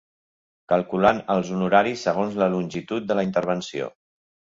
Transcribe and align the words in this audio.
Calculant 0.71 1.19
els 1.33 1.51
honoraris 1.55 2.05
segons 2.07 2.39
la 2.43 2.47
longitud 2.55 3.05
de 3.13 3.19
la 3.21 3.27
intervenció. 3.29 3.91